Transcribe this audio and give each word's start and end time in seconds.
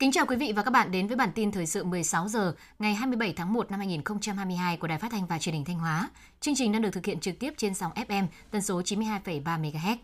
Kính 0.00 0.12
chào 0.12 0.26
quý 0.26 0.36
vị 0.36 0.52
và 0.56 0.62
các 0.62 0.70
bạn 0.70 0.90
đến 0.90 1.06
với 1.06 1.16
bản 1.16 1.30
tin 1.34 1.52
thời 1.52 1.66
sự 1.66 1.84
16 1.84 2.28
giờ 2.28 2.54
ngày 2.78 2.94
27 2.94 3.32
tháng 3.32 3.52
1 3.52 3.70
năm 3.70 3.80
2022 3.80 4.76
của 4.76 4.86
Đài 4.86 4.98
Phát 4.98 5.10
thanh 5.10 5.26
và 5.26 5.38
Truyền 5.38 5.54
hình 5.54 5.64
Thanh 5.64 5.78
Hóa. 5.78 6.10
Chương 6.40 6.54
trình 6.54 6.72
đang 6.72 6.82
được 6.82 6.90
thực 6.92 7.06
hiện 7.06 7.20
trực 7.20 7.38
tiếp 7.38 7.54
trên 7.56 7.74
sóng 7.74 7.92
FM 7.94 8.26
tần 8.50 8.62
số 8.62 8.80
92,3 8.80 9.42
MHz. 9.42 9.96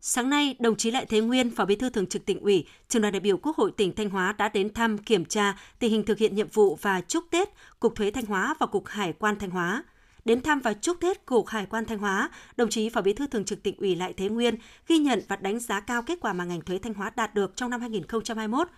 Sáng 0.00 0.30
nay, 0.30 0.56
đồng 0.58 0.76
chí 0.76 0.90
Lại 0.90 1.06
Thế 1.06 1.20
Nguyên, 1.20 1.50
Phó 1.50 1.64
Bí 1.64 1.76
thư 1.76 1.90
Thường 1.90 2.06
trực 2.06 2.26
Tỉnh 2.26 2.40
ủy, 2.40 2.66
Trường 2.88 3.02
đoàn 3.02 3.12
đại 3.12 3.20
biểu 3.20 3.36
Quốc 3.36 3.56
hội 3.56 3.72
tỉnh 3.76 3.94
Thanh 3.94 4.10
Hóa 4.10 4.32
đã 4.32 4.48
đến 4.48 4.74
thăm 4.74 4.98
kiểm 4.98 5.24
tra 5.24 5.58
tình 5.78 5.90
hình 5.90 6.04
thực 6.04 6.18
hiện 6.18 6.34
nhiệm 6.34 6.48
vụ 6.48 6.78
và 6.82 7.00
chúc 7.00 7.24
Tết 7.30 7.48
Cục 7.80 7.94
Thuế 7.94 8.10
Thanh 8.10 8.26
Hóa 8.26 8.54
và 8.58 8.66
Cục 8.66 8.86
Hải 8.86 9.12
quan 9.12 9.38
Thanh 9.38 9.50
Hóa. 9.50 9.84
Đến 10.24 10.40
thăm 10.40 10.60
và 10.60 10.72
chúc 10.72 10.96
Tết 11.00 11.26
Cục 11.26 11.46
Hải 11.46 11.66
quan 11.66 11.84
Thanh 11.84 11.98
Hóa, 11.98 12.30
đồng 12.56 12.68
chí 12.68 12.88
Phó 12.88 13.00
Bí 13.00 13.12
thư 13.12 13.26
Thường 13.26 13.44
trực 13.44 13.62
Tỉnh 13.62 13.76
ủy 13.76 13.94
Lại 13.94 14.12
Thế 14.16 14.28
Nguyên 14.28 14.54
ghi 14.88 14.98
nhận 14.98 15.20
và 15.28 15.36
đánh 15.36 15.58
giá 15.58 15.80
cao 15.80 16.02
kết 16.02 16.18
quả 16.20 16.32
mà 16.32 16.44
ngành 16.44 16.60
thuế 16.60 16.78
Thanh 16.78 16.94
Hóa 16.94 17.12
đạt 17.16 17.34
được 17.34 17.56
trong 17.56 17.70
năm 17.70 17.80
2021 17.80 18.68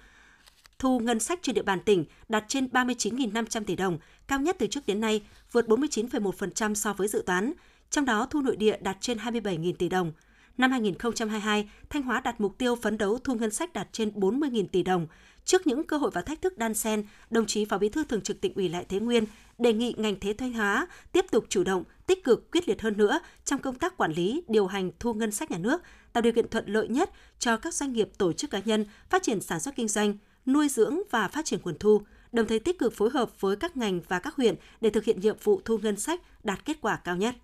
thu 0.84 0.98
ngân 0.98 1.20
sách 1.20 1.38
trên 1.42 1.54
địa 1.54 1.62
bàn 1.62 1.80
tỉnh 1.80 2.04
đạt 2.28 2.44
trên 2.48 2.66
39.500 2.66 3.64
tỷ 3.64 3.76
đồng, 3.76 3.98
cao 4.28 4.40
nhất 4.40 4.56
từ 4.58 4.66
trước 4.66 4.86
đến 4.86 5.00
nay, 5.00 5.22
vượt 5.52 5.66
49,1% 5.66 6.74
so 6.74 6.92
với 6.92 7.08
dự 7.08 7.22
toán. 7.26 7.52
Trong 7.90 8.04
đó, 8.04 8.26
thu 8.30 8.40
nội 8.40 8.56
địa 8.56 8.76
đạt 8.80 8.96
trên 9.00 9.18
27.000 9.18 9.72
tỷ 9.78 9.88
đồng. 9.88 10.12
Năm 10.58 10.70
2022, 10.70 11.68
Thanh 11.90 12.02
Hóa 12.02 12.20
đặt 12.20 12.40
mục 12.40 12.58
tiêu 12.58 12.76
phấn 12.76 12.98
đấu 12.98 13.18
thu 13.18 13.34
ngân 13.34 13.50
sách 13.50 13.72
đạt 13.72 13.88
trên 13.92 14.08
40.000 14.10 14.66
tỷ 14.66 14.82
đồng. 14.82 15.06
Trước 15.44 15.66
những 15.66 15.84
cơ 15.84 15.96
hội 15.96 16.10
và 16.14 16.22
thách 16.22 16.42
thức 16.42 16.58
đan 16.58 16.74
xen, 16.74 17.04
đồng 17.30 17.46
chí 17.46 17.64
Phó 17.64 17.78
Bí 17.78 17.88
thư 17.88 18.04
Thường 18.04 18.20
trực 18.20 18.40
Tỉnh 18.40 18.54
ủy 18.54 18.68
Lại 18.68 18.84
Thế 18.88 19.00
Nguyên 19.00 19.24
đề 19.58 19.72
nghị 19.72 19.94
ngành 19.96 20.20
thuế 20.20 20.32
Thanh 20.32 20.52
Hóa 20.52 20.86
tiếp 21.12 21.24
tục 21.30 21.46
chủ 21.48 21.64
động, 21.64 21.84
tích 22.06 22.24
cực, 22.24 22.50
quyết 22.50 22.68
liệt 22.68 22.82
hơn 22.82 22.96
nữa 22.96 23.20
trong 23.44 23.60
công 23.60 23.78
tác 23.78 23.96
quản 23.96 24.12
lý, 24.12 24.42
điều 24.48 24.66
hành 24.66 24.90
thu 24.98 25.14
ngân 25.14 25.30
sách 25.30 25.50
nhà 25.50 25.58
nước, 25.58 25.82
tạo 26.12 26.22
điều 26.22 26.32
kiện 26.32 26.48
thuận 26.48 26.66
lợi 26.66 26.88
nhất 26.88 27.10
cho 27.38 27.56
các 27.56 27.74
doanh 27.74 27.92
nghiệp, 27.92 28.08
tổ 28.18 28.32
chức 28.32 28.50
cá 28.50 28.60
nhân 28.64 28.84
phát 29.10 29.22
triển 29.22 29.40
sản 29.40 29.60
xuất 29.60 29.76
kinh 29.76 29.88
doanh, 29.88 30.14
nuôi 30.46 30.68
dưỡng 30.68 30.98
và 31.10 31.28
phát 31.28 31.44
triển 31.44 31.60
nguồn 31.64 31.78
thu, 31.78 32.02
đồng 32.32 32.46
thời 32.46 32.58
tích 32.58 32.78
cực 32.78 32.96
phối 32.96 33.10
hợp 33.10 33.40
với 33.40 33.56
các 33.56 33.76
ngành 33.76 34.00
và 34.08 34.18
các 34.18 34.34
huyện 34.36 34.54
để 34.80 34.90
thực 34.90 35.04
hiện 35.04 35.20
nhiệm 35.20 35.36
vụ 35.42 35.60
thu 35.64 35.78
ngân 35.78 35.96
sách 35.96 36.20
đạt 36.44 36.64
kết 36.64 36.76
quả 36.80 36.96
cao 36.96 37.16
nhất. 37.16 37.34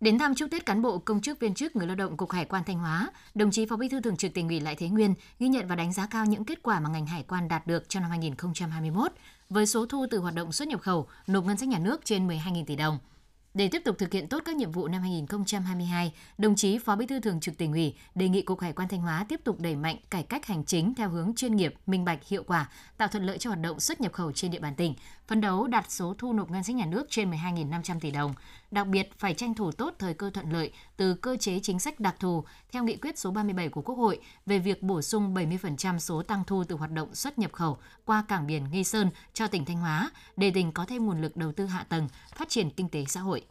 Đến 0.00 0.18
thăm 0.18 0.34
chúc 0.34 0.50
Tết 0.50 0.66
cán 0.66 0.82
bộ, 0.82 0.98
công 0.98 1.20
chức 1.20 1.40
viên 1.40 1.54
chức 1.54 1.76
người 1.76 1.86
lao 1.86 1.96
động 1.96 2.16
Cục 2.16 2.30
Hải 2.30 2.44
quan 2.44 2.62
Thanh 2.66 2.78
Hóa, 2.78 3.10
đồng 3.34 3.50
chí 3.50 3.66
Phó 3.66 3.76
Bí 3.76 3.88
thư 3.88 4.00
Thường 4.00 4.16
trực 4.16 4.34
Tỉnh 4.34 4.48
ủy 4.48 4.60
Lại 4.60 4.74
Thế 4.74 4.88
Nguyên 4.88 5.14
ghi 5.38 5.48
nhận 5.48 5.66
và 5.68 5.76
đánh 5.76 5.92
giá 5.92 6.06
cao 6.06 6.26
những 6.26 6.44
kết 6.44 6.62
quả 6.62 6.80
mà 6.80 6.90
ngành 6.90 7.06
hải 7.06 7.22
quan 7.28 7.48
đạt 7.48 7.66
được 7.66 7.88
trong 7.88 8.02
năm 8.02 8.10
2021 8.10 9.12
với 9.48 9.66
số 9.66 9.86
thu 9.86 10.06
từ 10.10 10.18
hoạt 10.18 10.34
động 10.34 10.52
xuất 10.52 10.68
nhập 10.68 10.80
khẩu 10.80 11.06
nộp 11.26 11.44
ngân 11.44 11.56
sách 11.56 11.68
nhà 11.68 11.78
nước 11.78 12.00
trên 12.04 12.28
12.000 12.28 12.64
tỷ 12.64 12.76
đồng– 12.76 12.98
để 13.54 13.68
tiếp 13.68 13.82
tục 13.84 13.98
thực 13.98 14.12
hiện 14.12 14.28
tốt 14.28 14.42
các 14.44 14.56
nhiệm 14.56 14.70
vụ 14.70 14.88
năm 14.88 15.02
2022, 15.02 16.12
đồng 16.38 16.56
chí 16.56 16.78
Phó 16.78 16.96
Bí 16.96 17.06
thư 17.06 17.20
Thường 17.20 17.40
trực 17.40 17.58
Tỉnh 17.58 17.72
ủy 17.72 17.94
đề 18.14 18.28
nghị 18.28 18.42
Cục 18.42 18.60
Hải 18.60 18.72
quan 18.72 18.88
Thanh 18.88 19.00
Hóa 19.00 19.26
tiếp 19.28 19.40
tục 19.44 19.60
đẩy 19.60 19.76
mạnh 19.76 19.96
cải 20.10 20.22
cách 20.22 20.46
hành 20.46 20.64
chính 20.64 20.94
theo 20.94 21.08
hướng 21.08 21.32
chuyên 21.36 21.56
nghiệp, 21.56 21.74
minh 21.86 22.04
bạch, 22.04 22.28
hiệu 22.28 22.42
quả, 22.46 22.70
tạo 22.96 23.08
thuận 23.08 23.24
lợi 23.24 23.38
cho 23.38 23.50
hoạt 23.50 23.60
động 23.60 23.80
xuất 23.80 24.00
nhập 24.00 24.12
khẩu 24.12 24.32
trên 24.32 24.50
địa 24.50 24.58
bàn 24.58 24.74
tỉnh, 24.74 24.94
phấn 25.26 25.40
đấu 25.40 25.66
đạt 25.66 25.90
số 25.90 26.14
thu 26.18 26.32
nộp 26.32 26.50
ngân 26.50 26.62
sách 26.62 26.76
nhà 26.76 26.86
nước 26.86 27.06
trên 27.10 27.30
12.500 27.30 28.00
tỷ 28.00 28.10
đồng. 28.10 28.34
Đặc 28.70 28.86
biệt 28.86 29.10
phải 29.18 29.34
tranh 29.34 29.54
thủ 29.54 29.72
tốt 29.72 29.94
thời 29.98 30.14
cơ 30.14 30.30
thuận 30.30 30.52
lợi 30.52 30.72
từ 30.96 31.14
cơ 31.14 31.36
chế 31.36 31.60
chính 31.62 31.80
sách 31.80 32.00
đặc 32.00 32.16
thù 32.20 32.44
theo 32.72 32.84
nghị 32.84 32.96
quyết 32.96 33.18
số 33.18 33.30
37 33.30 33.68
của 33.68 33.82
Quốc 33.82 33.94
hội 33.94 34.20
về 34.46 34.58
việc 34.58 34.82
bổ 34.82 35.02
sung 35.02 35.34
70% 35.34 35.98
số 35.98 36.22
tăng 36.22 36.44
thu 36.46 36.64
từ 36.64 36.76
hoạt 36.76 36.90
động 36.90 37.14
xuất 37.14 37.38
nhập 37.38 37.52
khẩu 37.52 37.78
qua 38.04 38.24
cảng 38.28 38.46
biển 38.46 38.64
Nghi 38.70 38.84
Sơn 38.84 39.10
cho 39.34 39.46
tỉnh 39.46 39.64
Thanh 39.64 39.76
Hóa 39.76 40.10
để 40.36 40.50
tỉnh 40.50 40.72
có 40.72 40.84
thêm 40.88 41.06
nguồn 41.06 41.22
lực 41.22 41.36
đầu 41.36 41.52
tư 41.52 41.66
hạ 41.66 41.86
tầng, 41.88 42.08
phát 42.34 42.48
triển 42.48 42.70
kinh 42.70 42.88
tế 42.88 43.04
xã 43.04 43.20
hội. 43.20 43.43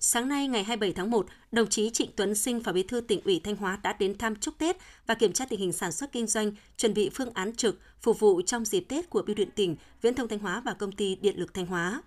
Sáng 0.00 0.28
nay 0.28 0.48
ngày 0.48 0.64
27 0.64 0.92
tháng 0.92 1.10
1, 1.10 1.26
đồng 1.52 1.68
chí 1.68 1.90
Trịnh 1.90 2.10
Tuấn 2.16 2.34
Sinh, 2.34 2.62
Phó 2.62 2.72
Bí 2.72 2.82
thư 2.82 3.00
tỉnh 3.00 3.20
ủy 3.24 3.40
Thanh 3.44 3.56
Hóa 3.56 3.78
đã 3.82 3.96
đến 3.98 4.18
thăm 4.18 4.36
chúc 4.36 4.58
Tết 4.58 4.76
và 5.06 5.14
kiểm 5.14 5.32
tra 5.32 5.46
tình 5.46 5.60
hình 5.60 5.72
sản 5.72 5.92
xuất 5.92 6.12
kinh 6.12 6.26
doanh, 6.26 6.52
chuẩn 6.76 6.94
bị 6.94 7.10
phương 7.14 7.32
án 7.34 7.54
trực 7.56 7.78
phục 8.00 8.20
vụ 8.20 8.42
trong 8.42 8.64
dịp 8.64 8.80
Tết 8.88 9.10
của 9.10 9.22
Bưu 9.22 9.36
điện 9.36 9.48
tỉnh, 9.54 9.76
Viễn 10.02 10.14
thông 10.14 10.28
Thanh 10.28 10.38
Hóa 10.38 10.60
và 10.60 10.74
công 10.74 10.92
ty 10.92 11.16
Điện 11.16 11.40
lực 11.40 11.54
Thanh 11.54 11.66
Hóa. 11.66 12.02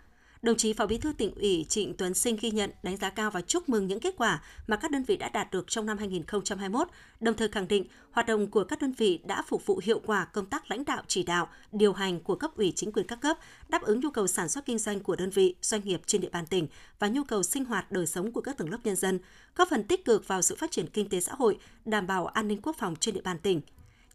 Đồng 0.46 0.58
chí 0.58 0.74
Phó 0.74 0.86
Bí 0.86 0.98
thư 0.98 1.14
tỉnh 1.14 1.36
ủy 1.36 1.66
Trịnh 1.70 1.94
Tuấn 1.98 2.14
Sinh 2.14 2.38
ghi 2.42 2.52
nhận, 2.52 2.72
đánh 2.84 2.98
giá 2.98 3.10
cao 3.10 3.32
và 3.32 3.42
chúc 3.42 3.70
mừng 3.70 3.88
những 3.88 4.00
kết 4.00 4.16
quả 4.18 4.42
mà 4.68 4.76
các 4.76 4.92
đơn 4.92 5.04
vị 5.04 5.18
đã 5.18 5.30
đạt 5.30 5.52
được 5.52 5.66
trong 5.68 5.86
năm 5.86 5.98
2021, 5.98 6.88
đồng 7.20 7.36
thời 7.36 7.48
khẳng 7.48 7.68
định 7.68 7.86
hoạt 8.12 8.28
động 8.28 8.48
của 8.48 8.64
các 8.64 8.82
đơn 8.82 8.92
vị 8.92 9.20
đã 9.26 9.44
phục 9.48 9.66
vụ 9.66 9.82
hiệu 9.84 10.02
quả 10.06 10.26
công 10.26 10.46
tác 10.46 10.72
lãnh 10.72 10.86
đạo 10.86 11.04
chỉ 11.08 11.24
đạo, 11.24 11.48
điều 11.72 11.94
hành 11.94 12.20
của 12.20 12.36
cấp 12.36 12.58
ủy 12.58 12.74
chính 12.76 12.92
quyền 12.92 13.08
các 13.08 13.22
cấp, 13.22 13.38
đáp 13.70 13.82
ứng 13.82 14.00
nhu 14.00 14.10
cầu 14.10 14.28
sản 14.28 14.50
xuất 14.50 14.66
kinh 14.66 14.78
doanh 14.78 15.00
của 15.00 15.16
đơn 15.16 15.30
vị, 15.30 15.56
doanh 15.62 15.82
nghiệp 15.84 16.02
trên 16.06 16.22
địa 16.22 16.30
bàn 16.30 16.46
tỉnh 16.46 16.68
và 17.00 17.08
nhu 17.08 17.24
cầu 17.24 17.44
sinh 17.44 17.66
hoạt 17.66 17.92
đời 17.92 18.08
sống 18.08 18.32
của 18.32 18.42
các 18.42 18.58
tầng 18.58 18.70
lớp 18.70 18.80
nhân 18.84 18.96
dân, 18.96 19.20
góp 19.56 19.70
phần 19.70 19.84
tích 19.84 20.06
cực 20.06 20.28
vào 20.28 20.42
sự 20.42 20.56
phát 20.56 20.72
triển 20.72 20.88
kinh 20.88 21.10
tế 21.10 21.22
xã 21.22 21.34
hội, 21.36 21.58
đảm 21.86 22.08
bảo 22.08 22.26
an 22.26 22.48
ninh 22.48 22.62
quốc 22.62 22.76
phòng 22.80 22.96
trên 23.00 23.16
địa 23.16 23.22
bàn 23.22 23.40
tỉnh. 23.40 23.62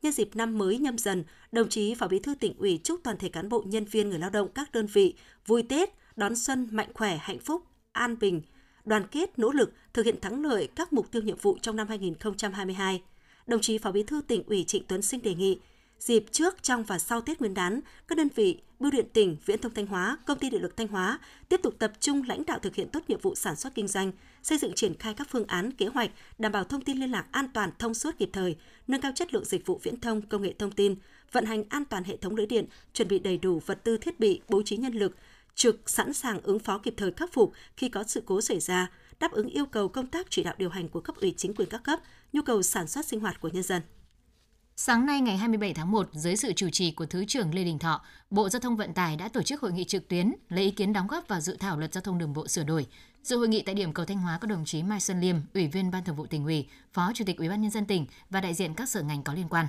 Nhân 0.02 0.12
dịp 0.12 0.36
năm 0.36 0.58
mới 0.58 0.78
nhâm 0.78 0.98
dần, 0.98 1.24
đồng 1.52 1.68
chí 1.68 1.94
Phó 1.94 2.08
Bí 2.08 2.18
thư 2.18 2.34
tỉnh 2.34 2.58
ủy 2.58 2.80
chúc 2.84 3.00
toàn 3.04 3.16
thể 3.18 3.28
cán 3.28 3.48
bộ 3.48 3.62
nhân 3.66 3.84
viên 3.84 4.10
người 4.10 4.18
lao 4.18 4.30
động 4.30 4.48
các 4.54 4.72
đơn 4.72 4.86
vị 4.86 5.14
vui 5.46 5.62
Tết, 5.62 5.90
đón 6.20 6.36
xuân 6.36 6.68
mạnh 6.70 6.88
khỏe, 6.94 7.18
hạnh 7.22 7.38
phúc, 7.38 7.62
an 7.92 8.18
bình, 8.20 8.42
đoàn 8.84 9.06
kết, 9.10 9.38
nỗ 9.38 9.50
lực 9.50 9.72
thực 9.92 10.06
hiện 10.06 10.20
thắng 10.20 10.44
lợi 10.44 10.68
các 10.76 10.92
mục 10.92 11.10
tiêu 11.10 11.22
nhiệm 11.22 11.36
vụ 11.36 11.58
trong 11.62 11.76
năm 11.76 11.88
2022. 11.88 13.02
Đồng 13.46 13.60
chí 13.60 13.78
Phó 13.78 13.92
Bí 13.92 14.02
thư 14.02 14.20
tỉnh 14.20 14.42
ủy 14.46 14.64
Trịnh 14.64 14.82
Tuấn 14.88 15.02
Sinh 15.02 15.22
đề 15.22 15.34
nghị 15.34 15.58
dịp 15.98 16.24
trước, 16.30 16.62
trong 16.62 16.84
và 16.84 16.98
sau 16.98 17.20
Tết 17.20 17.40
Nguyên 17.40 17.54
đán, 17.54 17.80
các 18.08 18.18
đơn 18.18 18.28
vị 18.34 18.58
Bưu 18.80 18.90
điện 18.90 19.06
tỉnh, 19.12 19.36
Viễn 19.46 19.58
thông 19.60 19.74
Thanh 19.74 19.86
Hóa, 19.86 20.18
Công 20.26 20.38
ty 20.38 20.50
Điện 20.50 20.62
lực 20.62 20.76
Thanh 20.76 20.88
Hóa 20.88 21.18
tiếp 21.48 21.60
tục 21.62 21.74
tập 21.78 21.92
trung 22.00 22.22
lãnh 22.28 22.46
đạo 22.46 22.58
thực 22.58 22.74
hiện 22.74 22.88
tốt 22.88 23.00
nhiệm 23.08 23.20
vụ 23.20 23.34
sản 23.34 23.56
xuất 23.56 23.74
kinh 23.74 23.88
doanh, 23.88 24.12
xây 24.42 24.58
dựng 24.58 24.74
triển 24.74 24.94
khai 24.94 25.14
các 25.14 25.28
phương 25.30 25.46
án, 25.46 25.72
kế 25.72 25.86
hoạch 25.86 26.10
đảm 26.38 26.52
bảo 26.52 26.64
thông 26.64 26.84
tin 26.84 26.96
liên 26.96 27.10
lạc 27.10 27.26
an 27.30 27.48
toàn, 27.54 27.70
thông 27.78 27.94
suốt 27.94 28.18
kịp 28.18 28.30
thời, 28.32 28.56
nâng 28.88 29.00
cao 29.00 29.12
chất 29.14 29.34
lượng 29.34 29.44
dịch 29.44 29.66
vụ 29.66 29.80
viễn 29.82 30.00
thông, 30.00 30.22
công 30.22 30.42
nghệ 30.42 30.54
thông 30.58 30.70
tin, 30.70 30.94
vận 31.32 31.44
hành 31.44 31.64
an 31.68 31.84
toàn 31.84 32.04
hệ 32.04 32.16
thống 32.16 32.36
lưới 32.36 32.46
điện, 32.46 32.64
chuẩn 32.92 33.08
bị 33.08 33.18
đầy 33.18 33.38
đủ 33.38 33.60
vật 33.66 33.84
tư 33.84 33.96
thiết 33.96 34.20
bị, 34.20 34.40
bố 34.48 34.62
trí 34.62 34.76
nhân 34.76 34.92
lực, 34.92 35.16
trực 35.54 35.90
sẵn 35.90 36.12
sàng 36.12 36.40
ứng 36.40 36.58
phó 36.58 36.78
kịp 36.78 36.94
thời 36.96 37.12
khắc 37.12 37.32
phục 37.32 37.52
khi 37.76 37.88
có 37.88 38.04
sự 38.06 38.22
cố 38.26 38.40
xảy 38.40 38.60
ra, 38.60 38.90
đáp 39.20 39.32
ứng 39.32 39.48
yêu 39.48 39.66
cầu 39.66 39.88
công 39.88 40.06
tác 40.06 40.26
chỉ 40.30 40.42
đạo 40.42 40.54
điều 40.58 40.70
hành 40.70 40.88
của 40.88 41.00
cấp 41.00 41.16
ủy 41.16 41.34
chính 41.36 41.54
quyền 41.54 41.68
các 41.68 41.82
cấp, 41.84 42.00
nhu 42.32 42.42
cầu 42.42 42.62
sản 42.62 42.86
xuất 42.88 43.06
sinh 43.06 43.20
hoạt 43.20 43.40
của 43.40 43.48
nhân 43.48 43.62
dân. 43.62 43.82
Sáng 44.76 45.06
nay 45.06 45.20
ngày 45.20 45.36
27 45.36 45.74
tháng 45.74 45.90
1, 45.90 46.08
dưới 46.12 46.36
sự 46.36 46.52
chủ 46.52 46.68
trì 46.72 46.90
của 46.90 47.06
Thứ 47.06 47.24
trưởng 47.24 47.54
Lê 47.54 47.64
Đình 47.64 47.78
Thọ, 47.78 48.04
Bộ 48.30 48.48
Giao 48.48 48.60
thông 48.60 48.76
Vận 48.76 48.94
tải 48.94 49.16
đã 49.16 49.28
tổ 49.28 49.42
chức 49.42 49.60
hội 49.60 49.72
nghị 49.72 49.84
trực 49.84 50.08
tuyến 50.08 50.32
lấy 50.48 50.64
ý 50.64 50.70
kiến 50.70 50.92
đóng 50.92 51.06
góp 51.06 51.28
vào 51.28 51.40
dự 51.40 51.56
thảo 51.60 51.78
luật 51.78 51.92
giao 51.92 52.02
thông 52.02 52.18
đường 52.18 52.32
bộ 52.32 52.48
sửa 52.48 52.64
đổi. 52.64 52.86
Dự 53.22 53.36
hội 53.36 53.48
nghị 53.48 53.62
tại 53.62 53.74
điểm 53.74 53.92
cầu 53.92 54.06
Thanh 54.06 54.18
Hóa 54.18 54.38
có 54.38 54.46
đồng 54.46 54.64
chí 54.64 54.82
Mai 54.82 55.00
Xuân 55.00 55.20
Liêm, 55.20 55.36
Ủy 55.54 55.66
viên 55.66 55.90
Ban 55.90 56.04
Thường 56.04 56.16
vụ 56.16 56.26
tỉnh 56.26 56.44
ủy, 56.44 56.68
Phó 56.92 57.10
Chủ 57.14 57.24
tịch 57.24 57.38
Ủy 57.38 57.48
ban 57.48 57.62
nhân 57.62 57.70
dân 57.70 57.86
tỉnh 57.86 58.06
và 58.30 58.40
đại 58.40 58.54
diện 58.54 58.74
các 58.74 58.88
sở 58.88 59.02
ngành 59.02 59.22
có 59.22 59.34
liên 59.34 59.48
quan. 59.48 59.66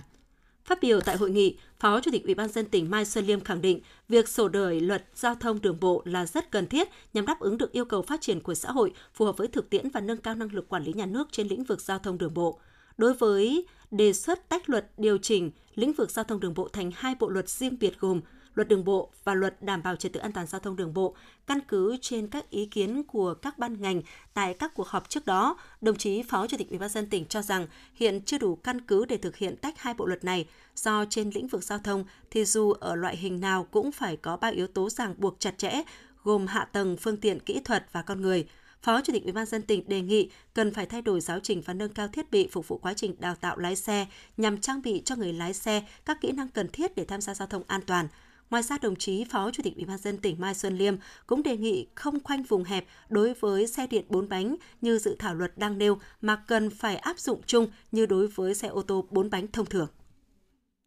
Phát 0.65 0.81
biểu 0.81 1.01
tại 1.01 1.17
hội 1.17 1.31
nghị, 1.31 1.57
Phó 1.79 2.01
Chủ 2.01 2.11
tịch 2.11 2.23
Ủy 2.23 2.35
ban 2.35 2.49
dân 2.49 2.65
tỉnh 2.65 2.89
Mai 2.89 3.05
Xuân 3.05 3.25
Liêm 3.25 3.39
khẳng 3.39 3.61
định 3.61 3.79
việc 4.09 4.29
sổ 4.29 4.47
đổi 4.47 4.79
luật 4.79 5.05
giao 5.15 5.35
thông 5.35 5.61
đường 5.61 5.79
bộ 5.79 6.01
là 6.05 6.25
rất 6.25 6.51
cần 6.51 6.67
thiết 6.67 6.89
nhằm 7.13 7.25
đáp 7.25 7.39
ứng 7.39 7.57
được 7.57 7.71
yêu 7.71 7.85
cầu 7.85 8.01
phát 8.01 8.21
triển 8.21 8.39
của 8.39 8.53
xã 8.53 8.71
hội, 8.71 8.93
phù 9.13 9.25
hợp 9.25 9.37
với 9.37 9.47
thực 9.47 9.69
tiễn 9.69 9.89
và 9.89 10.01
nâng 10.01 10.17
cao 10.17 10.35
năng 10.35 10.53
lực 10.53 10.69
quản 10.69 10.83
lý 10.83 10.93
nhà 10.93 11.05
nước 11.05 11.27
trên 11.31 11.47
lĩnh 11.47 11.63
vực 11.63 11.81
giao 11.81 11.99
thông 11.99 12.17
đường 12.17 12.33
bộ. 12.33 12.59
Đối 12.97 13.13
với 13.13 13.65
đề 13.91 14.13
xuất 14.13 14.49
tách 14.49 14.69
luật 14.69 14.91
điều 14.97 15.17
chỉnh 15.17 15.51
lĩnh 15.75 15.93
vực 15.93 16.11
giao 16.11 16.25
thông 16.25 16.39
đường 16.39 16.53
bộ 16.53 16.67
thành 16.67 16.91
hai 16.95 17.15
bộ 17.19 17.29
luật 17.29 17.49
riêng 17.49 17.77
biệt 17.79 17.99
gồm 17.99 18.21
luật 18.55 18.67
đường 18.67 18.83
bộ 18.83 19.11
và 19.23 19.33
luật 19.33 19.61
đảm 19.61 19.83
bảo 19.83 19.95
trật 19.95 20.13
tự 20.13 20.19
an 20.19 20.31
toàn 20.31 20.47
giao 20.47 20.59
thông 20.59 20.75
đường 20.75 20.93
bộ. 20.93 21.15
Căn 21.47 21.59
cứ 21.67 21.97
trên 22.01 22.27
các 22.27 22.49
ý 22.49 22.65
kiến 22.65 23.03
của 23.03 23.33
các 23.33 23.57
ban 23.57 23.81
ngành 23.81 24.01
tại 24.33 24.53
các 24.53 24.73
cuộc 24.73 24.87
họp 24.87 25.09
trước 25.09 25.25
đó, 25.25 25.57
đồng 25.81 25.97
chí 25.97 26.23
Phó 26.23 26.47
Chủ 26.47 26.57
tịch 26.57 26.69
Ủy 26.69 26.79
ban 26.79 26.89
dân 26.89 27.09
tỉnh 27.09 27.25
cho 27.25 27.41
rằng 27.41 27.67
hiện 27.93 28.21
chưa 28.25 28.37
đủ 28.37 28.55
căn 28.55 28.81
cứ 28.81 29.05
để 29.05 29.17
thực 29.17 29.35
hiện 29.35 29.57
tách 29.57 29.79
hai 29.79 29.93
bộ 29.93 30.05
luật 30.05 30.23
này, 30.23 30.47
do 30.75 31.05
trên 31.09 31.29
lĩnh 31.29 31.47
vực 31.47 31.63
giao 31.63 31.79
thông 31.79 32.05
thì 32.31 32.45
dù 32.45 32.71
ở 32.71 32.95
loại 32.95 33.17
hình 33.17 33.39
nào 33.39 33.67
cũng 33.71 33.91
phải 33.91 34.17
có 34.17 34.37
ba 34.37 34.47
yếu 34.47 34.67
tố 34.67 34.89
ràng 34.89 35.15
buộc 35.17 35.39
chặt 35.39 35.57
chẽ, 35.57 35.81
gồm 36.23 36.47
hạ 36.47 36.65
tầng, 36.71 36.97
phương 36.97 37.17
tiện 37.17 37.39
kỹ 37.39 37.61
thuật 37.65 37.85
và 37.91 38.01
con 38.01 38.21
người– 38.21 38.47
Phó 38.81 39.01
Chủ 39.01 39.13
tịch 39.13 39.23
Ủy 39.23 39.31
ban 39.31 39.45
dân 39.45 39.61
tỉnh 39.61 39.89
đề 39.89 40.01
nghị 40.01 40.29
cần 40.53 40.73
phải 40.73 40.85
thay 40.85 41.01
đổi 41.01 41.21
giáo 41.21 41.39
trình 41.39 41.61
và 41.61 41.73
nâng 41.73 41.93
cao 41.93 42.07
thiết 42.07 42.31
bị 42.31 42.47
phục 42.51 42.67
vụ 42.67 42.77
quá 42.77 42.93
trình 42.93 43.15
đào 43.19 43.35
tạo 43.35 43.57
lái 43.57 43.75
xe 43.75 44.07
nhằm 44.37 44.61
trang 44.61 44.81
bị 44.81 45.01
cho 45.05 45.15
người 45.15 45.33
lái 45.33 45.53
xe 45.53 45.83
các 46.05 46.21
kỹ 46.21 46.31
năng 46.31 46.47
cần 46.47 46.67
thiết 46.67 46.95
để 46.95 47.05
tham 47.05 47.21
gia 47.21 47.33
giao 47.33 47.47
thông 47.47 47.63
an 47.67 47.81
toàn. 47.85 48.07
Ngoài 48.51 48.63
ra, 48.63 48.77
đồng 48.81 48.95
chí 48.95 49.23
Phó 49.23 49.51
Chủ 49.51 49.63
tịch 49.63 49.75
Ủy 49.75 49.85
ban 49.85 49.97
dân 49.97 50.17
tỉnh 50.17 50.35
Mai 50.39 50.53
Xuân 50.53 50.77
Liêm 50.77 50.95
cũng 51.27 51.43
đề 51.43 51.57
nghị 51.57 51.87
không 51.95 52.23
khoanh 52.23 52.43
vùng 52.43 52.63
hẹp 52.63 52.85
đối 53.09 53.33
với 53.33 53.67
xe 53.67 53.87
điện 53.87 54.05
4 54.09 54.29
bánh 54.29 54.55
như 54.81 54.99
dự 54.99 55.15
thảo 55.19 55.35
luật 55.35 55.57
đang 55.57 55.77
nêu 55.77 55.97
mà 56.21 56.35
cần 56.35 56.69
phải 56.69 56.95
áp 56.95 57.19
dụng 57.19 57.41
chung 57.45 57.67
như 57.91 58.05
đối 58.05 58.27
với 58.27 58.53
xe 58.53 58.67
ô 58.67 58.81
tô 58.81 59.05
4 59.09 59.29
bánh 59.29 59.47
thông 59.47 59.65
thường. 59.65 59.87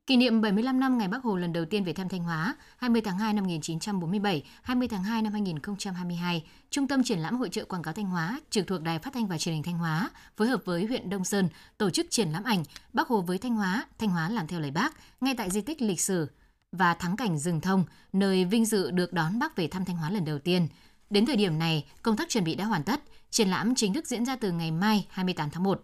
Kỷ 0.06 0.16
niệm 0.16 0.40
75 0.40 0.80
năm 0.80 0.98
ngày 0.98 1.08
Bắc 1.08 1.22
Hồ 1.22 1.36
lần 1.36 1.52
đầu 1.52 1.64
tiên 1.64 1.84
về 1.84 1.92
thăm 1.92 2.08
Thanh 2.08 2.22
Hóa, 2.22 2.56
20 2.76 3.02
tháng 3.04 3.18
2 3.18 3.32
năm 3.32 3.44
1947, 3.44 4.44
20 4.62 4.88
tháng 4.88 5.02
2 5.02 5.22
năm 5.22 5.32
2022, 5.32 6.44
Trung 6.70 6.88
tâm 6.88 7.02
Triển 7.02 7.18
lãm 7.18 7.36
Hội 7.36 7.48
trợ 7.48 7.64
Quảng 7.64 7.82
cáo 7.82 7.94
Thanh 7.94 8.06
Hóa, 8.06 8.40
trực 8.50 8.66
thuộc 8.66 8.82
Đài 8.82 8.98
Phát 8.98 9.12
thanh 9.14 9.26
và 9.26 9.38
Truyền 9.38 9.54
hình 9.54 9.62
Thanh 9.62 9.78
Hóa, 9.78 10.10
phối 10.36 10.48
hợp 10.48 10.64
với 10.64 10.86
huyện 10.86 11.10
Đông 11.10 11.24
Sơn 11.24 11.48
tổ 11.78 11.90
chức 11.90 12.06
triển 12.10 12.28
lãm 12.28 12.44
ảnh 12.44 12.62
Bắc 12.92 13.08
Hồ 13.08 13.20
với 13.20 13.38
Thanh 13.38 13.54
Hóa, 13.54 13.86
Thanh 13.98 14.10
Hóa 14.10 14.28
làm 14.28 14.46
theo 14.46 14.60
lời 14.60 14.70
Bác 14.70 14.94
ngay 15.20 15.34
tại 15.36 15.50
di 15.50 15.60
tích 15.60 15.82
lịch 15.82 16.00
sử 16.00 16.28
và 16.74 16.94
thắng 16.94 17.16
cảnh 17.16 17.38
rừng 17.38 17.60
thông, 17.60 17.84
nơi 18.12 18.44
vinh 18.44 18.64
dự 18.64 18.90
được 18.90 19.12
đón 19.12 19.38
Bác 19.38 19.56
về 19.56 19.68
thăm 19.68 19.84
Thanh 19.84 19.96
Hóa 19.96 20.10
lần 20.10 20.24
đầu 20.24 20.38
tiên. 20.38 20.68
Đến 21.10 21.26
thời 21.26 21.36
điểm 21.36 21.58
này, 21.58 21.84
công 22.02 22.16
tác 22.16 22.28
chuẩn 22.28 22.44
bị 22.44 22.54
đã 22.54 22.64
hoàn 22.64 22.84
tất, 22.84 23.00
triển 23.30 23.48
lãm 23.48 23.74
chính 23.74 23.94
thức 23.94 24.06
diễn 24.06 24.24
ra 24.24 24.36
từ 24.36 24.52
ngày 24.52 24.70
mai 24.70 25.06
28 25.10 25.50
tháng 25.50 25.62
1. 25.62 25.82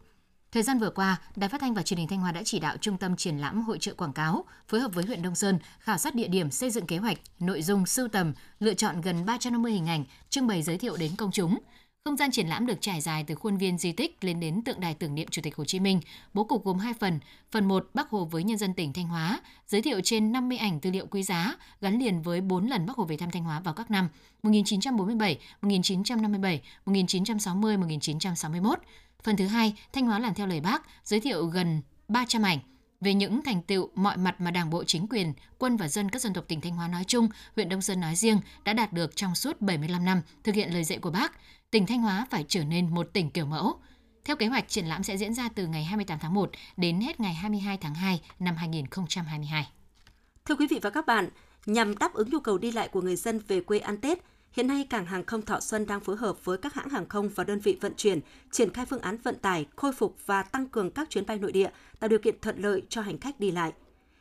Thời 0.53 0.63
gian 0.63 0.79
vừa 0.79 0.91
qua, 0.91 1.17
Đài 1.37 1.49
Phát 1.49 1.61
thanh 1.61 1.75
và 1.75 1.83
Truyền 1.83 1.99
hình 1.99 2.09
Thanh 2.09 2.21
Hóa 2.21 2.33
đã 2.33 2.43
chỉ 2.45 2.59
đạo 2.59 2.77
Trung 2.81 2.99
tâm 2.99 3.17
Triển 3.17 3.39
lãm 3.39 3.63
Hội 3.63 3.79
trợ 3.79 3.95
Quảng 3.95 4.13
cáo 4.13 4.45
phối 4.69 4.81
hợp 4.81 4.95
với 4.95 5.05
huyện 5.05 5.23
Đông 5.23 5.35
Sơn 5.35 5.59
khảo 5.79 5.99
sát 5.99 6.15
địa 6.15 6.29
điểm, 6.29 6.51
xây 6.51 6.71
dựng 6.71 6.87
kế 6.87 6.99
hoạch, 6.99 7.19
nội 7.39 7.63
dung 7.63 7.87
sưu 7.87 8.09
tầm, 8.09 8.33
lựa 8.61 8.75
chọn 8.75 9.01
gần 9.01 9.27
350 9.27 9.73
hình 9.73 9.89
ảnh, 9.89 10.05
trưng 10.31 10.47
bày 10.47 10.63
giới 10.63 10.79
thiệu 10.79 10.97
đến 10.97 11.11
công 11.17 11.31
chúng. 11.33 11.59
Không 12.05 12.17
gian 12.17 12.31
triển 12.31 12.47
lãm 12.47 12.67
được 12.67 12.81
trải 12.81 13.01
dài 13.01 13.25
từ 13.27 13.35
khuôn 13.35 13.57
viên 13.57 13.79
di 13.79 13.93
tích 13.93 14.25
lên 14.25 14.41
đến 14.41 14.63
tượng 14.63 14.81
đài 14.81 14.95
tưởng 14.95 15.15
niệm 15.15 15.29
Chủ 15.31 15.43
tịch 15.43 15.57
Hồ 15.57 15.65
Chí 15.65 15.81
Minh. 15.81 16.01
Bố 16.35 16.45
cục 16.45 16.65
gồm 16.65 16.79
hai 16.79 16.95
phần. 16.95 17.21
Phần 17.51 17.69
1, 17.69 17.89
Bắc 17.95 18.11
Hồ 18.11 18.25
với 18.25 18.45
nhân 18.45 18.59
dân 18.59 18.75
tỉnh 18.75 18.93
Thanh 18.93 19.09
Hóa, 19.09 19.41
giới 19.67 19.83
thiệu 19.83 20.01
trên 20.05 20.33
50 20.33 20.59
ảnh 20.59 20.81
tư 20.81 20.91
liệu 20.91 21.07
quý 21.07 21.23
giá, 21.23 21.57
gắn 21.81 21.99
liền 21.99 22.23
với 22.23 22.41
4 22.41 22.67
lần 22.67 22.87
Bắc 22.87 22.97
Hồ 22.97 23.05
về 23.05 23.17
thăm 23.17 23.31
Thanh 23.31 23.45
Hóa 23.45 23.61
vào 23.61 23.75
các 23.75 23.91
năm 23.91 24.09
1947, 24.43 25.39
1957, 25.63 26.63
1960, 26.85 27.77
1961. 27.77 28.79
Phần 29.23 29.37
thứ 29.37 29.47
hai, 29.47 29.75
Thanh 29.93 30.07
Hóa 30.07 30.19
làm 30.19 30.35
theo 30.35 30.47
lời 30.47 30.61
Bác, 30.61 30.83
giới 31.05 31.21
thiệu 31.21 31.47
gần 31.47 31.83
300 32.09 32.43
ảnh 32.43 32.59
về 33.01 33.15
những 33.15 33.43
thành 33.43 33.63
tựu 33.63 33.89
mọi 33.95 34.17
mặt 34.17 34.41
mà 34.41 34.51
Đảng 34.51 34.71
bộ 34.71 34.85
chính 34.85 35.07
quyền, 35.11 35.33
quân 35.59 35.77
và 35.77 35.89
dân 35.89 36.11
các 36.11 36.23
dân 36.23 36.33
tộc 36.33 36.45
tỉnh 36.49 36.61
Thanh 36.61 36.73
Hóa 36.73 36.89
nói 36.89 37.05
chung, 37.05 37.29
huyện 37.57 37.69
Đông 37.69 37.83
Sơn 37.83 38.01
nói 38.01 38.15
riêng 38.17 38.41
đã 38.65 38.73
đạt 38.73 38.93
được 38.93 39.17
trong 39.17 39.35
suốt 39.35 39.61
75 39.61 40.05
năm 40.05 40.23
thực 40.45 40.55
hiện 40.55 40.75
lời 40.75 40.85
dạy 40.85 40.99
của 40.99 41.11
Bác, 41.11 41.33
tỉnh 41.71 41.87
Thanh 41.87 42.01
Hóa 42.01 42.27
phải 42.31 42.45
trở 42.49 42.65
nên 42.65 42.95
một 42.95 43.11
tỉnh 43.13 43.31
kiểu 43.31 43.47
mẫu. 43.47 43.81
Theo 44.25 44.37
kế 44.37 44.47
hoạch, 44.47 44.69
triển 44.69 44.87
lãm 44.87 45.03
sẽ 45.03 45.17
diễn 45.17 45.35
ra 45.35 45.49
từ 45.55 45.67
ngày 45.67 45.85
28 45.85 46.19
tháng 46.19 46.35
1 46.35 46.51
đến 46.77 47.01
hết 47.01 47.21
ngày 47.21 47.35
22 47.35 47.77
tháng 47.77 47.95
2 47.95 48.21
năm 48.39 48.57
2022. 48.57 49.69
Thưa 50.45 50.57
quý 50.57 50.67
vị 50.71 50.79
và 50.83 50.91
các 50.91 51.07
bạn, 51.07 51.29
nhằm 51.67 51.99
đáp 51.99 52.15
ứng 52.15 52.31
nhu 52.31 52.41
cầu 52.41 52.59
đi 52.59 52.73
lại 52.73 52.89
của 52.89 53.01
người 53.01 53.17
dân 53.17 53.41
về 53.49 53.61
quê 53.61 53.79
ăn 53.79 54.01
Tết, 54.01 54.19
Hiện 54.53 54.67
nay, 54.67 54.87
cảng 54.91 55.07
hàng 55.07 55.25
không 55.25 55.43
Thọ 55.43 55.61
Xuân 55.61 55.87
đang 55.87 56.01
phối 56.01 56.17
hợp 56.17 56.45
với 56.45 56.59
các 56.59 56.75
hãng 56.75 56.89
hàng 56.89 57.09
không 57.09 57.29
và 57.29 57.45
đơn 57.45 57.61
vị 57.61 57.79
vận 57.81 57.95
chuyển, 57.97 58.21
triển 58.51 58.73
khai 58.73 58.87
phương 58.87 59.01
án 59.01 59.17
vận 59.17 59.35
tải, 59.35 59.67
khôi 59.77 59.93
phục 59.93 60.17
và 60.27 60.43
tăng 60.43 60.69
cường 60.69 60.91
các 60.91 61.11
chuyến 61.11 61.27
bay 61.27 61.39
nội 61.39 61.53
địa, 61.53 61.71
tạo 62.01 62.09
điều 62.09 62.19
kiện 62.19 62.41
thuận 62.41 62.59
lợi 62.59 62.83
cho 62.89 63.01
hành 63.01 63.19
khách 63.19 63.41
đi 63.41 63.51
lại. 63.51 63.73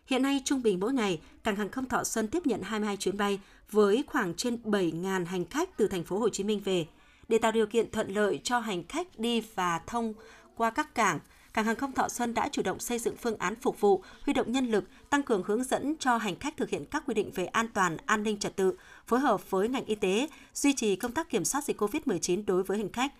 Hiện 0.05 0.21
nay, 0.21 0.41
trung 0.45 0.61
bình 0.61 0.79
mỗi 0.79 0.93
ngày, 0.93 1.21
cảng 1.43 1.55
hàng 1.55 1.69
không 1.69 1.85
Thọ 1.85 2.03
Xuân 2.03 2.27
tiếp 2.27 2.45
nhận 2.45 2.61
22 2.61 2.97
chuyến 2.97 3.17
bay 3.17 3.39
với 3.71 4.03
khoảng 4.07 4.33
trên 4.33 4.57
7.000 4.63 5.25
hành 5.25 5.45
khách 5.45 5.77
từ 5.77 5.87
thành 5.87 6.03
phố 6.03 6.19
Hồ 6.19 6.29
Chí 6.29 6.43
Minh 6.43 6.61
về. 6.65 6.85
Để 7.27 7.37
tạo 7.37 7.51
điều 7.51 7.65
kiện 7.65 7.91
thuận 7.91 8.13
lợi 8.13 8.39
cho 8.43 8.59
hành 8.59 8.83
khách 8.87 9.19
đi 9.19 9.41
và 9.55 9.81
thông 9.87 10.13
qua 10.55 10.69
các 10.69 10.95
cảng, 10.95 11.19
Cảng 11.53 11.65
hàng 11.65 11.75
không 11.75 11.93
Thọ 11.93 12.09
Xuân 12.09 12.33
đã 12.33 12.49
chủ 12.51 12.61
động 12.61 12.79
xây 12.79 12.99
dựng 12.99 13.15
phương 13.17 13.37
án 13.37 13.55
phục 13.55 13.81
vụ, 13.81 14.03
huy 14.25 14.33
động 14.33 14.51
nhân 14.51 14.65
lực, 14.65 14.83
tăng 15.09 15.23
cường 15.23 15.43
hướng 15.45 15.63
dẫn 15.63 15.95
cho 15.99 16.17
hành 16.17 16.39
khách 16.39 16.57
thực 16.57 16.69
hiện 16.69 16.85
các 16.85 17.03
quy 17.07 17.13
định 17.13 17.31
về 17.35 17.45
an 17.45 17.67
toàn, 17.73 17.97
an 18.05 18.23
ninh 18.23 18.39
trật 18.39 18.55
tự, 18.55 18.73
phối 19.07 19.19
hợp 19.19 19.51
với 19.51 19.69
ngành 19.69 19.85
y 19.85 19.95
tế, 19.95 20.27
duy 20.53 20.73
trì 20.73 20.95
công 20.95 21.11
tác 21.11 21.29
kiểm 21.29 21.45
soát 21.45 21.63
dịch 21.63 21.81
COVID-19 21.81 22.43
đối 22.47 22.63
với 22.63 22.77
hành 22.77 22.91
khách. 22.91 23.13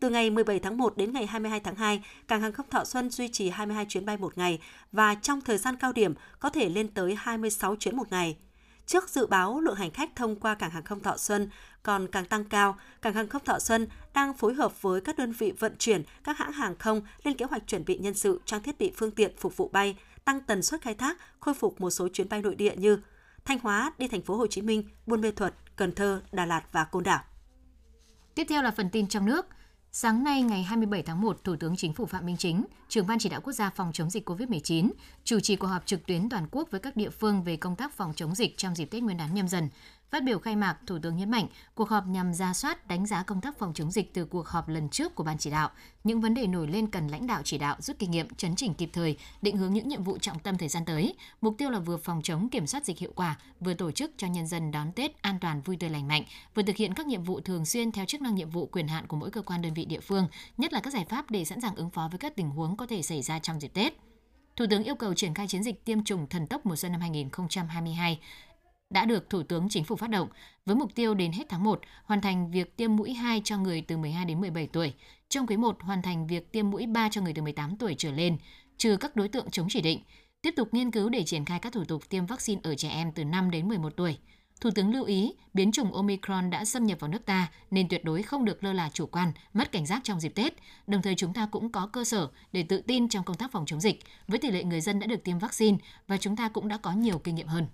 Từ 0.00 0.10
ngày 0.10 0.30
17 0.30 0.58
tháng 0.58 0.76
1 0.76 0.96
đến 0.96 1.12
ngày 1.12 1.26
22 1.26 1.60
tháng 1.60 1.74
2, 1.74 2.02
cảng 2.28 2.40
hàng 2.40 2.52
không 2.52 2.66
Thọ 2.70 2.84
Xuân 2.84 3.10
duy 3.10 3.28
trì 3.28 3.50
22 3.50 3.86
chuyến 3.88 4.06
bay 4.06 4.16
một 4.16 4.38
ngày 4.38 4.60
và 4.92 5.14
trong 5.14 5.40
thời 5.40 5.58
gian 5.58 5.76
cao 5.76 5.92
điểm 5.92 6.14
có 6.38 6.50
thể 6.50 6.68
lên 6.68 6.88
tới 6.88 7.14
26 7.18 7.76
chuyến 7.76 7.96
một 7.96 8.10
ngày. 8.10 8.36
Trước 8.86 9.08
dự 9.08 9.26
báo 9.26 9.60
lượng 9.60 9.74
hành 9.74 9.90
khách 9.90 10.16
thông 10.16 10.36
qua 10.36 10.54
cảng 10.54 10.70
hàng 10.70 10.84
không 10.84 11.00
Thọ 11.00 11.16
Xuân 11.16 11.50
còn 11.82 12.06
càng 12.08 12.24
tăng 12.24 12.44
cao, 12.44 12.78
cảng 13.02 13.14
hàng 13.14 13.28
không 13.28 13.44
Thọ 13.44 13.58
Xuân 13.58 13.86
đang 14.14 14.34
phối 14.34 14.54
hợp 14.54 14.82
với 14.82 15.00
các 15.00 15.18
đơn 15.18 15.32
vị 15.32 15.52
vận 15.58 15.76
chuyển, 15.78 16.02
các 16.24 16.38
hãng 16.38 16.52
hàng 16.52 16.78
không 16.78 17.02
lên 17.24 17.36
kế 17.36 17.44
hoạch 17.44 17.66
chuẩn 17.66 17.84
bị 17.84 17.98
nhân 17.98 18.14
sự, 18.14 18.40
trang 18.44 18.62
thiết 18.62 18.78
bị 18.78 18.92
phương 18.96 19.10
tiện 19.10 19.36
phục 19.36 19.56
vụ 19.56 19.68
bay, 19.72 19.96
tăng 20.24 20.40
tần 20.40 20.62
suất 20.62 20.82
khai 20.82 20.94
thác, 20.94 21.16
khôi 21.40 21.54
phục 21.54 21.80
một 21.80 21.90
số 21.90 22.08
chuyến 22.08 22.28
bay 22.28 22.42
nội 22.42 22.54
địa 22.54 22.76
như 22.76 22.98
Thanh 23.44 23.58
Hóa 23.62 23.92
đi 23.98 24.08
thành 24.08 24.22
phố 24.22 24.36
Hồ 24.36 24.46
Chí 24.46 24.62
Minh, 24.62 24.84
Buôn 25.06 25.20
Mê 25.20 25.30
Thuột, 25.30 25.52
Cần 25.76 25.94
Thơ, 25.94 26.22
Đà 26.32 26.46
Lạt 26.46 26.62
và 26.72 26.84
Côn 26.84 27.02
Đảo. 27.02 27.24
Tiếp 28.34 28.44
theo 28.48 28.62
là 28.62 28.70
phần 28.70 28.90
tin 28.90 29.08
trong 29.08 29.26
nước. 29.26 29.46
Sáng 29.92 30.24
nay 30.24 30.42
ngày 30.42 30.62
27 30.62 31.02
tháng 31.02 31.20
1, 31.20 31.44
Thủ 31.44 31.56
tướng 31.56 31.76
Chính 31.76 31.92
phủ 31.92 32.06
Phạm 32.06 32.26
Minh 32.26 32.36
Chính, 32.36 32.64
trưởng 32.88 33.06
ban 33.06 33.18
chỉ 33.18 33.28
đạo 33.28 33.40
quốc 33.40 33.52
gia 33.52 33.70
phòng 33.70 33.90
chống 33.92 34.10
dịch 34.10 34.28
COVID-19, 34.28 34.90
chủ 35.24 35.40
trì 35.40 35.56
cuộc 35.56 35.66
họp 35.66 35.86
trực 35.86 36.06
tuyến 36.06 36.28
toàn 36.28 36.46
quốc 36.50 36.70
với 36.70 36.80
các 36.80 36.96
địa 36.96 37.10
phương 37.10 37.42
về 37.42 37.56
công 37.56 37.76
tác 37.76 37.92
phòng 37.92 38.12
chống 38.16 38.34
dịch 38.34 38.56
trong 38.56 38.74
dịp 38.74 38.84
Tết 38.84 39.02
Nguyên 39.02 39.16
đán 39.16 39.34
nhâm 39.34 39.48
dần. 39.48 39.68
Phát 40.10 40.24
biểu 40.24 40.38
khai 40.38 40.56
mạc, 40.56 40.76
Thủ 40.86 40.98
tướng 41.02 41.16
nhấn 41.16 41.30
mạnh, 41.30 41.46
cuộc 41.74 41.88
họp 41.88 42.06
nhằm 42.06 42.34
ra 42.34 42.54
soát, 42.54 42.88
đánh 42.88 43.06
giá 43.06 43.22
công 43.22 43.40
tác 43.40 43.58
phòng 43.58 43.74
chống 43.74 43.90
dịch 43.90 44.14
từ 44.14 44.24
cuộc 44.24 44.48
họp 44.48 44.68
lần 44.68 44.88
trước 44.88 45.14
của 45.14 45.24
Ban 45.24 45.38
chỉ 45.38 45.50
đạo. 45.50 45.70
Những 46.04 46.20
vấn 46.20 46.34
đề 46.34 46.46
nổi 46.46 46.68
lên 46.68 46.86
cần 46.86 47.08
lãnh 47.08 47.26
đạo 47.26 47.42
chỉ 47.44 47.58
đạo 47.58 47.76
rút 47.80 47.98
kinh 47.98 48.10
nghiệm, 48.10 48.34
chấn 48.34 48.56
chỉnh 48.56 48.74
kịp 48.74 48.90
thời, 48.92 49.16
định 49.42 49.56
hướng 49.56 49.72
những 49.72 49.88
nhiệm 49.88 50.02
vụ 50.02 50.18
trọng 50.18 50.38
tâm 50.38 50.58
thời 50.58 50.68
gian 50.68 50.84
tới. 50.84 51.14
Mục 51.40 51.54
tiêu 51.58 51.70
là 51.70 51.78
vừa 51.78 51.96
phòng 51.96 52.20
chống 52.22 52.48
kiểm 52.48 52.66
soát 52.66 52.84
dịch 52.84 52.98
hiệu 52.98 53.12
quả, 53.14 53.38
vừa 53.60 53.74
tổ 53.74 53.90
chức 53.90 54.10
cho 54.16 54.26
nhân 54.26 54.46
dân 54.46 54.70
đón 54.70 54.92
Tết 54.92 55.22
an 55.22 55.38
toàn 55.40 55.60
vui 55.60 55.76
tươi 55.76 55.90
lành 55.90 56.08
mạnh, 56.08 56.24
vừa 56.54 56.62
thực 56.62 56.76
hiện 56.76 56.94
các 56.94 57.06
nhiệm 57.06 57.24
vụ 57.24 57.40
thường 57.40 57.66
xuyên 57.66 57.92
theo 57.92 58.04
chức 58.04 58.20
năng 58.20 58.34
nhiệm 58.34 58.50
vụ 58.50 58.66
quyền 58.66 58.88
hạn 58.88 59.06
của 59.06 59.16
mỗi 59.16 59.30
cơ 59.30 59.42
quan 59.42 59.62
đơn 59.62 59.74
vị 59.74 59.84
địa 59.84 60.00
phương, 60.00 60.28
nhất 60.56 60.72
là 60.72 60.80
các 60.80 60.92
giải 60.92 61.04
pháp 61.08 61.30
để 61.30 61.44
sẵn 61.44 61.60
sàng 61.60 61.74
ứng 61.74 61.90
phó 61.90 62.08
với 62.10 62.18
các 62.18 62.36
tình 62.36 62.50
huống 62.50 62.76
có 62.76 62.86
thể 62.86 63.02
xảy 63.02 63.22
ra 63.22 63.38
trong 63.38 63.60
dịp 63.60 63.74
Tết. 63.74 63.94
Thủ 64.56 64.64
tướng 64.70 64.84
yêu 64.84 64.94
cầu 64.94 65.14
triển 65.14 65.34
khai 65.34 65.48
chiến 65.48 65.62
dịch 65.62 65.84
tiêm 65.84 66.04
chủng 66.04 66.26
thần 66.26 66.46
tốc 66.46 66.66
mùa 66.66 66.76
xuân 66.76 66.92
năm 66.92 67.00
2022 67.00 68.20
đã 68.90 69.04
được 69.04 69.30
Thủ 69.30 69.42
tướng 69.42 69.68
Chính 69.68 69.84
phủ 69.84 69.96
phát 69.96 70.10
động 70.10 70.28
với 70.66 70.76
mục 70.76 70.94
tiêu 70.94 71.14
đến 71.14 71.32
hết 71.32 71.44
tháng 71.48 71.64
1 71.64 71.80
hoàn 72.04 72.20
thành 72.20 72.50
việc 72.50 72.76
tiêm 72.76 72.96
mũi 72.96 73.12
2 73.12 73.40
cho 73.44 73.58
người 73.58 73.80
từ 73.80 73.96
12 73.96 74.24
đến 74.24 74.40
17 74.40 74.66
tuổi, 74.66 74.94
trong 75.28 75.46
quý 75.46 75.56
1 75.56 75.76
hoàn 75.80 76.02
thành 76.02 76.26
việc 76.26 76.52
tiêm 76.52 76.70
mũi 76.70 76.86
3 76.86 77.08
cho 77.08 77.20
người 77.20 77.32
từ 77.32 77.42
18 77.42 77.76
tuổi 77.76 77.94
trở 77.98 78.10
lên, 78.10 78.36
trừ 78.78 78.96
các 78.96 79.16
đối 79.16 79.28
tượng 79.28 79.50
chống 79.50 79.66
chỉ 79.70 79.80
định, 79.80 80.00
tiếp 80.42 80.54
tục 80.56 80.68
nghiên 80.72 80.90
cứu 80.90 81.08
để 81.08 81.24
triển 81.24 81.44
khai 81.44 81.58
các 81.58 81.72
thủ 81.72 81.84
tục 81.84 82.08
tiêm 82.08 82.26
vaccine 82.26 82.60
ở 82.64 82.74
trẻ 82.74 82.88
em 82.88 83.12
từ 83.12 83.24
5 83.24 83.50
đến 83.50 83.68
11 83.68 83.92
tuổi. 83.96 84.18
Thủ 84.60 84.70
tướng 84.74 84.92
lưu 84.92 85.04
ý, 85.04 85.32
biến 85.54 85.72
chủng 85.72 85.92
Omicron 85.92 86.50
đã 86.50 86.64
xâm 86.64 86.86
nhập 86.86 87.00
vào 87.00 87.10
nước 87.10 87.26
ta 87.26 87.52
nên 87.70 87.88
tuyệt 87.88 88.04
đối 88.04 88.22
không 88.22 88.44
được 88.44 88.64
lơ 88.64 88.72
là 88.72 88.90
chủ 88.92 89.06
quan, 89.06 89.32
mất 89.52 89.72
cảnh 89.72 89.86
giác 89.86 90.00
trong 90.04 90.20
dịp 90.20 90.28
Tết. 90.34 90.54
Đồng 90.86 91.02
thời 91.02 91.14
chúng 91.14 91.32
ta 91.32 91.48
cũng 91.50 91.72
có 91.72 91.86
cơ 91.86 92.04
sở 92.04 92.28
để 92.52 92.62
tự 92.62 92.80
tin 92.80 93.08
trong 93.08 93.24
công 93.24 93.36
tác 93.36 93.52
phòng 93.52 93.66
chống 93.66 93.80
dịch, 93.80 94.00
với 94.28 94.38
tỷ 94.38 94.50
lệ 94.50 94.64
người 94.64 94.80
dân 94.80 95.00
đã 95.00 95.06
được 95.06 95.24
tiêm 95.24 95.38
vaccine 95.38 95.78
và 96.08 96.16
chúng 96.16 96.36
ta 96.36 96.48
cũng 96.48 96.68
đã 96.68 96.76
có 96.76 96.92
nhiều 96.92 97.18
kinh 97.18 97.34
nghiệm 97.34 97.46
hơn. 97.46 97.66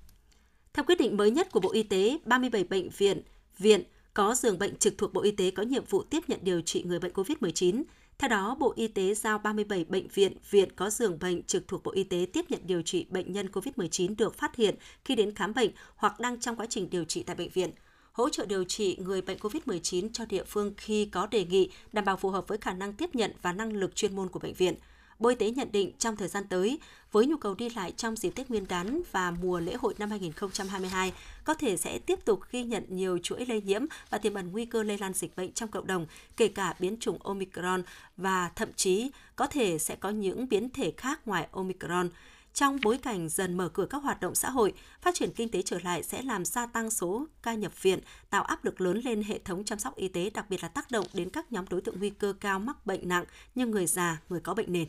Theo 0.76 0.84
quyết 0.84 0.98
định 0.98 1.16
mới 1.16 1.30
nhất 1.30 1.52
của 1.52 1.60
Bộ 1.60 1.72
Y 1.72 1.82
tế, 1.82 2.18
37 2.24 2.64
bệnh 2.64 2.88
viện, 2.88 3.22
viện 3.58 3.82
có 4.14 4.34
giường 4.34 4.58
bệnh 4.58 4.76
trực 4.76 4.98
thuộc 4.98 5.12
Bộ 5.12 5.22
Y 5.22 5.30
tế 5.30 5.50
có 5.50 5.62
nhiệm 5.62 5.84
vụ 5.84 6.02
tiếp 6.02 6.20
nhận 6.28 6.40
điều 6.42 6.60
trị 6.60 6.82
người 6.82 6.98
bệnh 6.98 7.12
COVID-19. 7.12 7.82
Theo 8.18 8.28
đó, 8.28 8.56
Bộ 8.60 8.72
Y 8.76 8.88
tế 8.88 9.14
giao 9.14 9.38
37 9.38 9.84
bệnh 9.84 10.08
viện, 10.08 10.36
viện 10.50 10.68
có 10.76 10.90
giường 10.90 11.18
bệnh 11.18 11.42
trực 11.42 11.68
thuộc 11.68 11.82
Bộ 11.82 11.92
Y 11.92 12.04
tế 12.04 12.26
tiếp 12.32 12.44
nhận 12.48 12.60
điều 12.64 12.82
trị 12.82 13.06
bệnh 13.10 13.32
nhân 13.32 13.48
COVID-19 13.52 14.14
được 14.18 14.34
phát 14.34 14.56
hiện 14.56 14.74
khi 15.04 15.14
đến 15.14 15.34
khám 15.34 15.54
bệnh 15.54 15.70
hoặc 15.96 16.20
đang 16.20 16.40
trong 16.40 16.56
quá 16.56 16.66
trình 16.70 16.90
điều 16.90 17.04
trị 17.04 17.22
tại 17.22 17.36
bệnh 17.36 17.50
viện 17.50 17.70
hỗ 18.12 18.28
trợ 18.28 18.46
điều 18.46 18.64
trị 18.64 18.96
người 19.00 19.22
bệnh 19.22 19.38
COVID-19 19.38 20.08
cho 20.12 20.24
địa 20.24 20.44
phương 20.44 20.74
khi 20.76 21.04
có 21.04 21.26
đề 21.26 21.44
nghị 21.44 21.70
đảm 21.92 22.04
bảo 22.04 22.16
phù 22.16 22.30
hợp 22.30 22.48
với 22.48 22.58
khả 22.58 22.72
năng 22.72 22.92
tiếp 22.92 23.14
nhận 23.14 23.32
và 23.42 23.52
năng 23.52 23.72
lực 23.72 23.96
chuyên 23.96 24.16
môn 24.16 24.28
của 24.28 24.38
bệnh 24.38 24.54
viện– 24.54 24.74
Bộ 25.18 25.28
Y 25.28 25.34
tế 25.34 25.50
nhận 25.50 25.72
định 25.72 25.92
trong 25.98 26.16
thời 26.16 26.28
gian 26.28 26.44
tới, 26.48 26.78
với 27.12 27.26
nhu 27.26 27.36
cầu 27.36 27.54
đi 27.54 27.70
lại 27.70 27.92
trong 27.96 28.16
dịp 28.16 28.30
Tết 28.30 28.50
Nguyên 28.50 28.68
đán 28.68 29.02
và 29.12 29.30
mùa 29.30 29.60
lễ 29.60 29.74
hội 29.74 29.94
năm 29.98 30.10
2022, 30.10 31.12
có 31.44 31.54
thể 31.54 31.76
sẽ 31.76 31.98
tiếp 31.98 32.24
tục 32.24 32.40
ghi 32.50 32.64
nhận 32.64 32.84
nhiều 32.88 33.18
chuỗi 33.18 33.46
lây 33.46 33.62
nhiễm 33.62 33.84
và 34.10 34.18
tiềm 34.18 34.34
ẩn 34.34 34.52
nguy 34.52 34.64
cơ 34.64 34.82
lây 34.82 34.98
lan 34.98 35.12
dịch 35.12 35.36
bệnh 35.36 35.52
trong 35.52 35.68
cộng 35.68 35.86
đồng, 35.86 36.06
kể 36.36 36.48
cả 36.48 36.74
biến 36.80 36.96
chủng 37.00 37.18
Omicron 37.22 37.82
và 38.16 38.50
thậm 38.56 38.72
chí 38.72 39.10
có 39.36 39.46
thể 39.46 39.78
sẽ 39.78 39.96
có 39.96 40.10
những 40.10 40.48
biến 40.48 40.70
thể 40.70 40.92
khác 40.96 41.20
ngoài 41.28 41.48
Omicron. 41.52 42.08
Trong 42.54 42.78
bối 42.82 42.98
cảnh 42.98 43.28
dần 43.28 43.56
mở 43.56 43.68
cửa 43.68 43.86
các 43.90 44.02
hoạt 44.02 44.20
động 44.20 44.34
xã 44.34 44.50
hội, 44.50 44.72
phát 45.02 45.14
triển 45.14 45.30
kinh 45.36 45.48
tế 45.48 45.62
trở 45.62 45.78
lại 45.84 46.02
sẽ 46.02 46.22
làm 46.22 46.44
gia 46.44 46.66
tăng 46.66 46.90
số 46.90 47.26
ca 47.42 47.54
nhập 47.54 47.82
viện, 47.82 48.00
tạo 48.30 48.42
áp 48.42 48.64
lực 48.64 48.80
lớn 48.80 49.00
lên 49.04 49.22
hệ 49.22 49.38
thống 49.38 49.64
chăm 49.64 49.78
sóc 49.78 49.96
y 49.96 50.08
tế, 50.08 50.30
đặc 50.30 50.50
biệt 50.50 50.62
là 50.62 50.68
tác 50.68 50.90
động 50.90 51.06
đến 51.12 51.30
các 51.30 51.52
nhóm 51.52 51.64
đối 51.70 51.80
tượng 51.80 51.98
nguy 51.98 52.10
cơ 52.10 52.34
cao 52.40 52.58
mắc 52.58 52.86
bệnh 52.86 53.08
nặng 53.08 53.24
như 53.54 53.66
người 53.66 53.86
già, 53.86 54.20
người 54.28 54.40
có 54.40 54.54
bệnh 54.54 54.72
nền. 54.72 54.88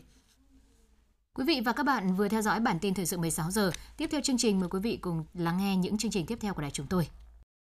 Quý 1.37 1.43
vị 1.43 1.61
và 1.65 1.71
các 1.71 1.83
bạn 1.83 2.15
vừa 2.15 2.27
theo 2.27 2.41
dõi 2.41 2.59
bản 2.59 2.79
tin 2.79 2.93
thời 2.93 3.05
sự 3.05 3.17
16 3.17 3.51
giờ. 3.51 3.71
Tiếp 3.97 4.09
theo 4.11 4.21
chương 4.21 4.37
trình, 4.37 4.59
mời 4.59 4.69
quý 4.69 4.79
vị 4.79 4.97
cùng 4.97 5.25
lắng 5.33 5.57
nghe 5.57 5.75
những 5.75 5.97
chương 5.97 6.11
trình 6.11 6.25
tiếp 6.25 6.37
theo 6.41 6.53
của 6.53 6.61
đài 6.61 6.71
chúng 6.71 6.87
tôi. 6.87 7.07